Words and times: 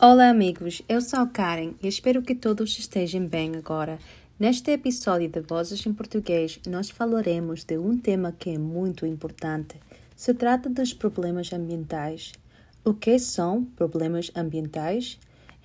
Olá, 0.00 0.30
amigos. 0.30 0.82
Eu 0.88 1.00
sou 1.00 1.24
Karen 1.28 1.74
e 1.80 1.86
espero 1.86 2.22
que 2.22 2.34
todos 2.34 2.76
estejam 2.76 3.24
bem 3.24 3.54
agora. 3.54 4.00
Neste 4.36 4.72
episódio 4.72 5.28
de 5.28 5.40
Vozes 5.40 5.86
em 5.86 5.94
Português, 5.94 6.58
nós 6.66 6.90
falaremos 6.90 7.62
de 7.62 7.78
um 7.78 7.96
tema 7.96 8.32
que 8.32 8.50
é 8.50 8.58
muito 8.58 9.06
importante. 9.06 9.76
Se 10.16 10.34
trata 10.34 10.68
dos 10.68 10.92
problemas 10.92 11.52
ambientais. 11.52 12.32
O 12.84 12.92
que 12.92 13.16
são 13.20 13.64
problemas 13.64 14.32
ambientais? 14.34 15.20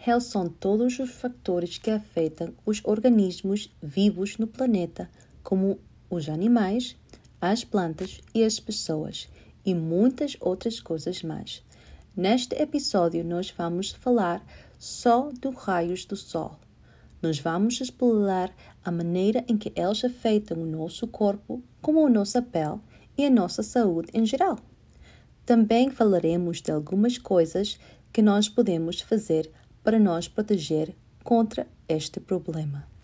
Eles 0.06 0.26
são 0.26 0.48
todos 0.48 1.00
os 1.00 1.10
fatores 1.10 1.80
que 1.80 1.90
afetam 1.90 2.54
os 2.64 2.80
organismos 2.84 3.76
vivos 3.82 4.38
no 4.38 4.46
planeta, 4.46 5.10
como 5.44 5.80
os 6.10 6.30
animais, 6.30 6.96
as 7.39 7.64
plantas 7.64 8.21
e 8.33 8.43
as 8.43 8.59
pessoas, 8.59 9.29
e 9.65 9.73
muitas 9.73 10.37
outras 10.39 10.79
coisas 10.79 11.21
mais. 11.23 11.63
Neste 12.15 12.55
episódio, 12.55 13.23
nós 13.23 13.54
vamos 13.55 13.91
falar 13.91 14.43
só 14.79 15.29
dos 15.39 15.55
raios 15.55 16.05
do 16.05 16.15
Sol. 16.15 16.57
Nós 17.21 17.39
vamos 17.39 17.79
explorar 17.82 18.54
a 18.83 18.91
maneira 18.91 19.43
em 19.47 19.57
que 19.57 19.71
eles 19.75 20.04
afetam 20.04 20.57
o 20.57 20.65
nosso 20.65 21.07
corpo, 21.07 21.61
como 21.82 22.05
a 22.05 22.10
nossa 22.10 22.41
pele 22.41 22.79
e 23.18 23.25
a 23.25 23.29
nossa 23.29 23.61
saúde 23.61 24.10
em 24.13 24.25
geral. 24.25 24.57
Também 25.46 25.89
falaremos 25.89 26.61
de 26.61 26.71
algumas 26.71 27.18
coisas 27.18 27.79
que 28.11 28.21
nós 28.21 28.49
podemos 28.49 29.01
fazer 29.01 29.51
para 29.83 29.99
nos 29.99 30.27
proteger 30.27 30.96
contra 31.24 31.68
este 31.88 32.19
problema. 32.19 32.97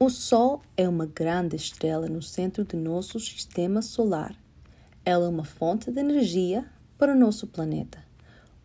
O 0.00 0.10
Sol 0.10 0.62
é 0.76 0.88
uma 0.88 1.06
grande 1.06 1.56
estrela 1.56 2.08
no 2.08 2.22
centro 2.22 2.64
do 2.64 2.76
nosso 2.76 3.18
sistema 3.18 3.82
solar. 3.82 4.32
Ela 5.04 5.26
é 5.26 5.28
uma 5.28 5.44
fonte 5.44 5.90
de 5.90 5.98
energia 5.98 6.64
para 6.96 7.12
o 7.12 7.18
nosso 7.18 7.48
planeta. 7.48 7.98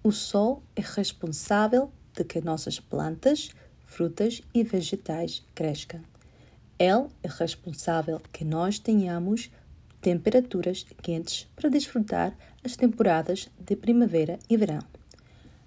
O 0.04 0.12
Sol 0.12 0.62
é 0.76 0.82
responsável 0.82 1.92
de 2.16 2.24
que 2.24 2.40
nossas 2.40 2.80
plantas, 2.80 3.50
frutas 3.84 4.44
e 4.54 4.64
vegetais 4.64 5.44
cresçam. 5.56 6.02
Ele 6.78 7.08
é 7.24 7.28
responsável 7.28 8.22
que 8.32 8.46
nós 8.46 8.78
tenhamos 8.78 9.50
temperaturas 10.02 10.86
quentes 11.02 11.48
para 11.56 11.68
desfrutar 11.68 12.38
as 12.64 12.76
temporadas 12.76 13.50
de 13.60 13.76
primavera 13.76 14.38
e 14.48 14.56
verão. 14.56 14.84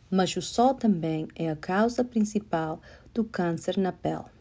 Mas 0.09 0.37
o 0.37 0.43
Sol 0.43 0.75
também 0.75 1.27
é 1.35 1.51
a 1.51 1.57
causa 1.57 2.05
principal 2.05 2.81
do 3.13 3.25
câncer 3.25 3.77
na 3.77 3.91
pele. 3.91 4.36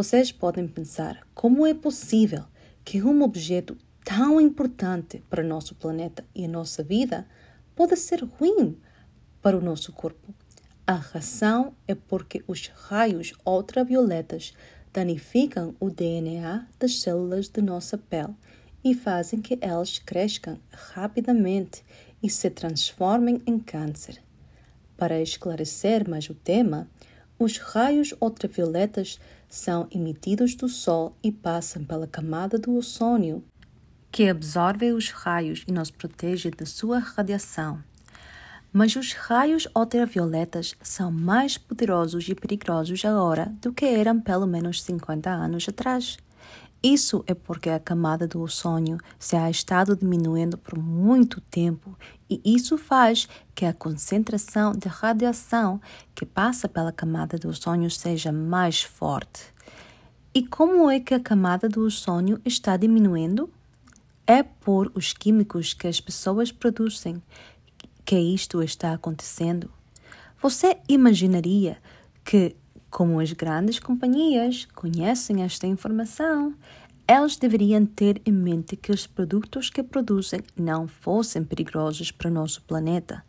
Vocês 0.00 0.30
podem 0.30 0.68
pensar 0.68 1.26
como 1.34 1.66
é 1.66 1.74
possível 1.74 2.44
que 2.84 3.02
um 3.02 3.20
objeto 3.20 3.76
tão 4.04 4.40
importante 4.40 5.24
para 5.28 5.42
nosso 5.42 5.74
planeta 5.74 6.24
e 6.32 6.44
a 6.44 6.48
nossa 6.48 6.84
vida 6.84 7.26
pode 7.74 7.96
ser 7.96 8.22
ruim 8.22 8.78
para 9.42 9.58
o 9.58 9.60
nosso 9.60 9.92
corpo. 9.92 10.32
A 10.86 10.92
razão 10.92 11.74
é 11.88 11.96
porque 11.96 12.44
os 12.46 12.68
raios 12.68 13.32
ultravioletas 13.44 14.54
danificam 14.92 15.74
o 15.80 15.90
DNA 15.90 16.68
das 16.78 17.00
células 17.00 17.48
de 17.48 17.60
nossa 17.60 17.98
pele 17.98 18.36
e 18.84 18.94
fazem 18.94 19.40
que 19.40 19.58
elas 19.60 19.98
cresçam 19.98 20.60
rapidamente 20.70 21.84
e 22.22 22.30
se 22.30 22.48
transformem 22.48 23.42
em 23.44 23.58
câncer. 23.58 24.22
Para 24.96 25.20
esclarecer 25.20 26.08
mais 26.08 26.30
o 26.30 26.34
tema, 26.34 26.88
os 27.36 27.58
raios 27.58 28.14
ultravioletas 28.20 29.18
são 29.48 29.88
emitidos 29.90 30.54
do 30.54 30.68
Sol 30.68 31.16
e 31.22 31.32
passam 31.32 31.84
pela 31.84 32.06
camada 32.06 32.58
do 32.58 32.76
ozônio, 32.76 33.42
que 34.12 34.28
absorve 34.28 34.92
os 34.92 35.10
raios 35.10 35.64
e 35.66 35.72
nos 35.72 35.90
protege 35.90 36.50
da 36.50 36.66
sua 36.66 36.98
radiação. 36.98 37.82
Mas 38.72 38.94
os 38.96 39.12
raios 39.12 39.66
ultravioletas 39.74 40.74
são 40.82 41.10
mais 41.10 41.56
poderosos 41.56 42.28
e 42.28 42.34
perigosos 42.34 43.04
agora 43.04 43.52
do 43.62 43.72
que 43.72 43.86
eram 43.86 44.20
pelo 44.20 44.46
menos 44.46 44.82
50 44.82 45.30
anos 45.30 45.66
atrás. 45.68 46.18
Isso 46.82 47.24
é 47.26 47.34
porque 47.34 47.70
a 47.70 47.80
camada 47.80 48.26
do 48.26 48.40
ozônio 48.40 48.98
se 49.18 49.34
ha 49.36 49.50
estado 49.50 49.96
diminuindo 49.96 50.56
por 50.56 50.78
muito 50.78 51.40
tempo 51.40 51.98
e 52.30 52.40
isso 52.44 52.78
faz 52.78 53.28
que 53.54 53.64
a 53.64 53.72
concentração 53.72 54.72
de 54.72 54.86
radiação 54.86 55.80
que 56.14 56.24
passa 56.24 56.68
pela 56.68 56.92
camada 56.92 57.36
do 57.36 57.48
ozônio 57.48 57.90
seja 57.90 58.30
mais 58.30 58.82
forte. 58.82 59.52
E 60.32 60.46
como 60.46 60.88
é 60.88 61.00
que 61.00 61.14
a 61.14 61.20
camada 61.20 61.68
do 61.68 61.80
ozônio 61.80 62.40
está 62.44 62.76
diminuindo? 62.76 63.50
É 64.24 64.42
por 64.42 64.92
os 64.94 65.12
químicos 65.12 65.74
que 65.74 65.88
as 65.88 66.00
pessoas 66.00 66.52
produzem 66.52 67.20
que 68.04 68.18
isto 68.18 68.62
está 68.62 68.92
acontecendo? 68.92 69.70
Você 70.40 70.78
imaginaria 70.88 71.78
que, 72.24 72.54
como 72.90 73.20
as 73.20 73.32
grandes 73.32 73.78
companhias 73.78 74.66
conhecem 74.74 75.42
esta 75.42 75.66
informação, 75.66 76.54
elas 77.06 77.36
deveriam 77.36 77.84
ter 77.86 78.20
em 78.24 78.32
mente 78.32 78.76
que 78.76 78.92
os 78.92 79.06
produtos 79.06 79.70
que 79.70 79.82
produzem 79.82 80.40
não 80.56 80.86
fossem 80.86 81.42
perigosos 81.44 82.10
para 82.10 82.30
o 82.30 82.32
nosso 82.32 82.62
planeta. 82.62 83.24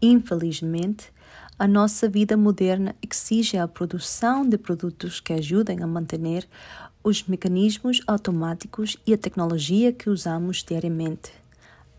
Infelizmente, 0.00 1.12
a 1.58 1.68
nossa 1.68 2.08
vida 2.08 2.36
moderna 2.36 2.94
exige 3.02 3.58
a 3.58 3.68
produção 3.68 4.48
de 4.48 4.56
produtos 4.56 5.20
que 5.20 5.32
ajudem 5.34 5.82
a 5.82 5.86
manter 5.86 6.48
os 7.02 7.24
mecanismos 7.24 8.00
automáticos 8.06 8.96
e 9.06 9.12
a 9.12 9.18
tecnologia 9.18 9.92
que 9.92 10.08
usamos 10.08 10.62
diariamente. 10.62 11.30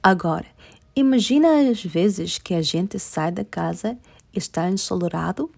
Agora, 0.01 0.47
Imagina 0.93 1.69
as 1.69 1.81
vezes 1.81 2.37
que 2.37 2.53
a 2.53 2.61
gente 2.61 2.99
sai 2.99 3.31
da 3.31 3.45
casa 3.45 3.97
e 4.33 4.37
está 4.37 4.69
ensolarado. 4.69 5.49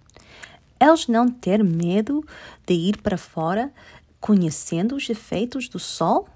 Eles 0.80 1.08
não 1.08 1.28
ter 1.28 1.64
medo 1.64 2.26
de 2.66 2.74
ir 2.74 3.02
para 3.02 3.18
fora 3.18 3.72
conhecendo 4.20 4.96
os 4.96 5.10
efeitos 5.10 5.68
do 5.68 5.80
sol? 5.80 6.28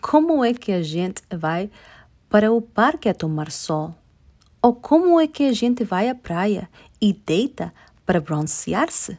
Como 0.00 0.44
é 0.44 0.52
que 0.52 0.72
a 0.72 0.82
gente 0.82 1.22
vai 1.30 1.70
para 2.28 2.52
o 2.52 2.60
parque 2.60 3.08
a 3.08 3.14
tomar 3.14 3.50
sol? 3.50 3.94
Ou 4.60 4.74
como 4.74 5.20
é 5.20 5.26
que 5.26 5.44
a 5.44 5.52
gente 5.52 5.84
vai 5.84 6.08
à 6.08 6.14
praia 6.14 6.68
e 7.00 7.12
deita 7.12 7.72
para 8.04 8.20
bronzear-se? 8.20 9.18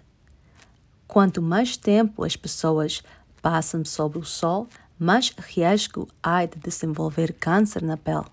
Quanto 1.07 1.41
mais 1.41 1.77
tempo 1.77 2.23
as 2.23 2.35
pessoas 2.35 3.01
passam 3.41 3.85
sob 3.85 4.19
o 4.19 4.25
sol, 4.25 4.67
mais 4.99 5.29
risco 5.29 6.07
há 6.21 6.45
de 6.45 6.59
desenvolver 6.59 7.33
câncer 7.33 7.81
na 7.81 7.95
pele. 7.95 8.25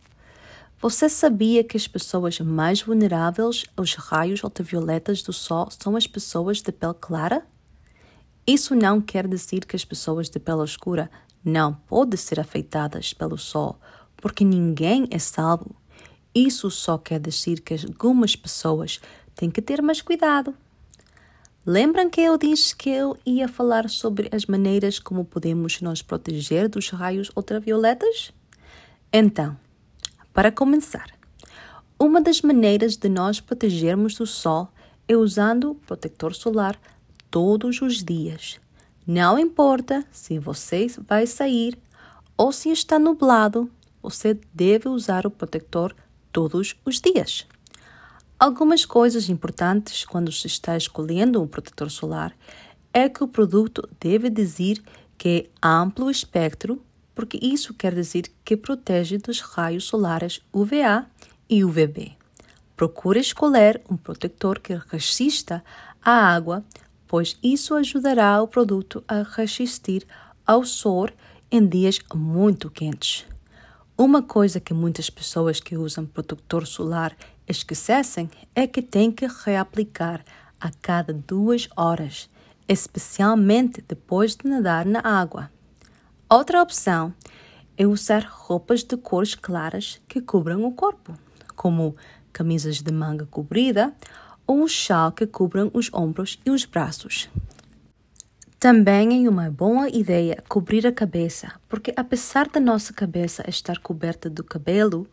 Você 0.87 1.09
sabia 1.09 1.65
que 1.65 1.79
as 1.79 1.89
pessoas 1.89 2.39
mais 2.41 2.83
vulneráveis 2.83 3.65
aos 3.75 3.95
raios 3.95 4.43
ultravioletas 4.45 5.23
do 5.23 5.33
sol 5.33 5.69
são 5.71 5.97
as 5.97 6.07
pessoas 6.07 6.61
de 6.61 6.71
pele 6.71 6.93
clara? 7.01 7.43
Isso 8.47 8.75
não 8.75 9.01
quer 9.01 9.27
dizer 9.27 9.65
que 9.65 9.75
as 9.75 9.83
pessoas 9.83 10.29
de 10.29 10.39
pele 10.39 10.63
escura 10.63 11.11
não 11.43 11.73
podem 11.73 12.19
ser 12.19 12.39
afetadas 12.39 13.15
pelo 13.15 13.39
sol, 13.39 13.81
porque 14.19 14.45
ninguém 14.45 15.09
é 15.11 15.19
salvo. 15.19 15.75
Isso 16.35 16.71
só 16.71 16.99
quer 16.99 17.19
dizer 17.19 17.61
que 17.61 17.73
algumas 17.73 18.37
pessoas 18.37 19.01
têm 19.35 19.51
que 19.51 19.63
ter 19.63 19.81
mais 19.81 20.03
cuidado. 20.03 20.55
Lembram 21.65 22.11
que 22.11 22.21
eu 22.21 22.37
disse 22.37 22.77
que 22.77 22.91
eu 22.91 23.17
ia 23.25 23.49
falar 23.49 23.89
sobre 23.89 24.29
as 24.31 24.45
maneiras 24.45 24.99
como 24.99 25.25
podemos 25.25 25.81
nos 25.81 26.03
proteger 26.03 26.69
dos 26.69 26.91
raios 26.91 27.31
ultravioletas? 27.35 28.35
Então, 29.11 29.57
para 30.35 30.51
começar, 30.51 31.07
uma 31.97 32.21
das 32.21 32.43
maneiras 32.43 32.97
de 32.97 33.09
nós 33.09 33.41
protegermos 33.41 34.17
do 34.17 34.27
sol 34.27 34.69
é 35.07 35.17
usando 35.17 35.77
protetor 35.87 36.35
solar 36.35 36.77
todos 37.31 37.81
os 37.81 38.03
dias. 38.03 38.59
Não 39.07 39.39
importa 39.39 40.05
se 40.11 40.41
você 40.41 40.89
vai 41.07 41.25
sair 41.29 41.79
ou 42.37 42.51
se 42.51 42.69
está 42.71 42.99
nublado, 42.99 43.71
você 44.03 44.37
deve 44.53 44.89
usar 44.89 45.25
o 45.25 45.31
protetor 45.31 45.95
todos 46.33 46.75
os 46.85 47.01
dias. 47.01 47.47
Algumas 48.37 48.85
coisas 48.85 49.29
importantes 49.29 50.05
quando 50.05 50.33
se 50.33 50.49
está 50.49 50.77
escolhendo 50.77 51.41
um 51.41 51.47
protetor 51.47 51.89
solar 51.89 52.37
é 52.93 53.09
que 53.09 53.23
o 53.23 53.29
produto 53.29 53.89
deve 54.01 54.29
dizer 54.29 54.83
que 55.17 55.49
é 55.63 55.67
amplo 55.67 56.11
espectro 56.11 56.83
porque 57.15 57.39
isso 57.41 57.75
quer 57.75 57.95
dizer 57.95 58.31
que 58.45 58.57
protege 58.57 59.19
dos 59.19 59.41
raios 59.41 59.85
solares 59.85 60.41
UVA 60.53 61.07
e 61.49 61.65
UVB. 61.65 62.17
Procure 62.77 63.21
escolher 63.21 63.81
um 63.89 63.97
protetor 63.97 64.61
que 64.61 64.75
resista 64.89 65.65
à 66.03 66.35
água, 66.35 66.65
pois 67.07 67.39
isso 67.43 67.75
ajudará 67.75 68.43
o 68.43 68.49
produto 68.49 69.05
a 69.07 69.23
resistir 69.23 70.07
ao 70.47 70.65
sol 70.65 71.09
em 71.51 71.67
dias 71.67 72.01
muito 72.13 72.69
quentes. 72.69 73.25
Uma 73.97 74.23
coisa 74.23 74.59
que 74.59 74.75
muitas 74.75 75.09
pessoas 75.09 75.61
que 75.61 75.77
usam 75.77 76.05
protetor 76.05 76.67
solar 76.67 77.17
esquecem 77.47 78.29
é 78.53 78.67
que 78.67 78.83
tem 78.83 79.13
que 79.13 79.27
reaplicar 79.27 80.25
a 80.61 80.71
cada 80.83 81.13
duas 81.13 81.69
horas, 81.77 82.29
especialmente 82.67 83.85
depois 83.87 84.35
de 84.35 84.49
nadar 84.49 84.85
na 84.85 85.01
água. 85.01 85.54
Outra 86.35 86.61
opção 86.61 87.15
é 87.79 87.87
usar 87.87 88.27
roupas 88.29 88.83
de 88.83 88.97
cores 88.97 89.37
claras 89.37 90.03
que 90.09 90.21
cubram 90.21 90.65
o 90.65 90.73
corpo, 90.73 91.17
como 91.55 91.95
camisas 92.33 92.83
de 92.83 92.93
manga 92.93 93.25
comprida 93.25 93.95
ou 94.45 94.65
um 94.65 94.67
chal 94.67 95.13
que 95.13 95.29
cubram 95.29 95.71
os 95.73 95.95
ombros 95.95 96.41
e 96.45 96.51
os 96.51 96.65
braços. 96.65 97.31
Também 98.59 99.25
é 99.25 99.31
uma 99.31 99.49
boa 99.49 99.89
ideia 99.89 100.43
cobrir 100.49 100.85
a 100.89 100.91
cabeça, 100.91 101.53
porque 101.69 101.95
apesar 101.95 102.49
da 102.49 102.59
nossa 102.59 102.93
cabeça 102.93 103.49
estar 103.49 103.79
coberta 103.79 104.29
do 104.29 104.43
cabelo, 104.43 105.07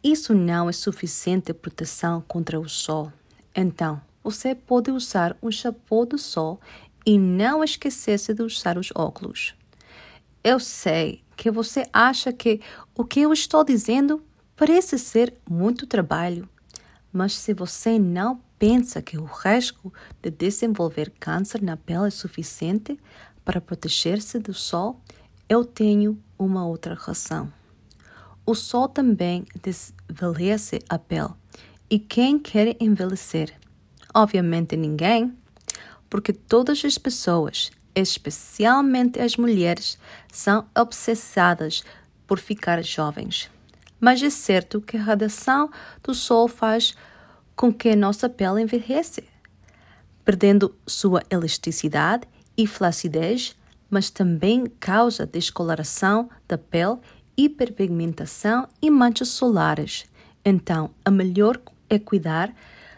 isso 0.00 0.32
não 0.32 0.68
é 0.68 0.72
suficiente 0.72 1.52
proteção 1.52 2.20
contra 2.20 2.60
o 2.60 2.68
sol. 2.68 3.12
Então, 3.52 4.00
você 4.22 4.54
pode 4.54 4.92
usar 4.92 5.36
um 5.42 5.50
chapéu 5.50 6.06
do 6.06 6.16
sol 6.16 6.60
e 7.04 7.18
não 7.18 7.64
esquecer 7.64 8.20
de 8.32 8.42
usar 8.44 8.78
os 8.78 8.92
óculos. 8.94 9.57
Eu 10.50 10.58
sei 10.58 11.22
que 11.36 11.50
você 11.50 11.86
acha 11.92 12.32
que 12.32 12.62
o 12.96 13.04
que 13.04 13.20
eu 13.20 13.34
estou 13.34 13.62
dizendo 13.62 14.24
parece 14.56 14.98
ser 14.98 15.34
muito 15.46 15.86
trabalho, 15.86 16.48
mas 17.12 17.34
se 17.34 17.52
você 17.52 17.98
não 17.98 18.40
pensa 18.58 19.02
que 19.02 19.18
o 19.18 19.26
risco 19.26 19.92
de 20.22 20.30
desenvolver 20.30 21.12
câncer 21.20 21.60
na 21.60 21.76
pele 21.76 22.06
é 22.06 22.10
suficiente 22.10 22.98
para 23.44 23.60
proteger-se 23.60 24.38
do 24.38 24.54
sol, 24.54 25.02
eu 25.50 25.66
tenho 25.66 26.18
uma 26.38 26.66
outra 26.66 26.94
razão. 26.94 27.52
O 28.46 28.54
sol 28.54 28.88
também 28.88 29.44
desvelhece 29.62 30.78
a 30.88 30.98
pele. 30.98 31.34
E 31.90 31.98
quem 31.98 32.38
quer 32.38 32.74
envelhecer? 32.80 33.52
Obviamente 34.14 34.78
ninguém, 34.78 35.36
porque 36.08 36.32
todas 36.32 36.82
as 36.86 36.96
pessoas, 36.96 37.70
especialmente 38.00 39.20
as 39.20 39.36
mulheres, 39.36 39.98
são 40.32 40.66
obsessadas 40.76 41.82
por 42.26 42.38
ficar 42.38 42.82
jovens. 42.82 43.50
Mas 44.00 44.22
é 44.22 44.30
certo 44.30 44.80
que 44.80 44.96
a 44.96 45.02
radiação 45.02 45.70
do 46.02 46.14
sol 46.14 46.46
faz 46.46 46.94
com 47.56 47.72
que 47.72 47.96
nossa 47.96 48.28
pele 48.28 48.62
envelhece, 48.62 49.24
perdendo 50.24 50.74
sua 50.86 51.22
elasticidade 51.28 52.28
e 52.56 52.66
flacidez, 52.66 53.56
mas 53.90 54.10
também 54.10 54.66
causa 54.78 55.26
descoloração 55.26 56.28
da 56.46 56.56
pele, 56.56 56.98
hiperpigmentação 57.36 58.68
e 58.80 58.90
manchas 58.90 59.28
solares. 59.28 60.06
Então, 60.44 60.90
a 61.04 61.10
melhor 61.10 61.60
é 61.88 61.98
cuidar 61.98 62.54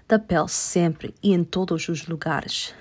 da 0.07 0.19
pele 0.19 0.49
sempre 0.49 1.15
e 1.23 1.33
em 1.33 1.45
todos 1.45 1.89
os 1.89 2.07
lugares. 2.07 2.75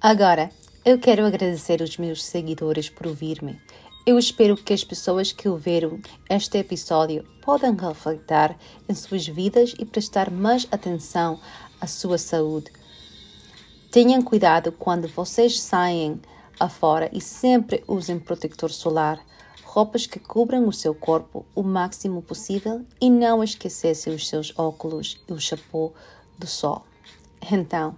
Agora, 0.00 0.50
eu 0.84 0.98
quero 0.98 1.24
agradecer 1.24 1.80
os 1.80 1.96
meus 1.96 2.22
seguidores 2.22 2.90
por 2.90 3.06
ouvir-me. 3.06 3.58
Eu 4.04 4.18
espero 4.18 4.54
que 4.54 4.74
as 4.74 4.84
pessoas 4.84 5.32
que 5.32 5.48
ouviram 5.48 5.98
este 6.28 6.58
episódio 6.58 7.24
possam 7.40 7.74
refletir 7.74 8.54
em 8.86 8.94
suas 8.94 9.26
vidas 9.26 9.74
e 9.78 9.86
prestar 9.86 10.30
mais 10.30 10.68
atenção 10.70 11.40
à 11.80 11.86
sua 11.86 12.18
saúde. 12.18 12.70
Tenham 13.90 14.20
cuidado 14.20 14.72
quando 14.72 15.08
vocês 15.08 15.58
saem 15.58 16.20
afora 16.60 17.08
e 17.14 17.20
sempre 17.20 17.82
usem 17.88 18.18
protetor 18.18 18.70
solar, 18.70 19.24
roupas 19.62 20.06
que 20.06 20.18
cubram 20.18 20.68
o 20.68 20.72
seu 20.72 20.94
corpo 20.94 21.46
o 21.54 21.62
máximo 21.62 22.20
possível 22.20 22.84
e 23.00 23.08
não 23.08 23.42
esquecessem 23.42 24.14
os 24.14 24.28
seus 24.28 24.52
óculos 24.58 25.18
e 25.26 25.32
o 25.32 25.40
chapéu 25.40 25.94
do 26.38 26.46
sol. 26.46 26.84
Então, 27.50 27.96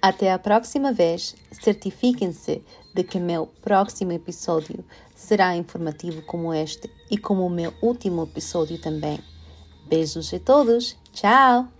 até 0.00 0.32
a 0.32 0.38
próxima 0.38 0.92
vez, 0.92 1.34
certifiquem-se 1.52 2.62
de 2.94 3.04
que 3.04 3.18
meu 3.18 3.46
próximo 3.62 4.12
episódio 4.12 4.84
será 5.14 5.56
informativo 5.56 6.22
como 6.22 6.54
este 6.54 6.90
e 7.10 7.18
como 7.18 7.44
o 7.44 7.50
meu 7.50 7.72
último 7.82 8.22
episódio 8.24 8.78
também. 8.78 9.18
Beijos 9.88 10.32
a 10.32 10.38
todos, 10.38 10.96
tchau! 11.12 11.77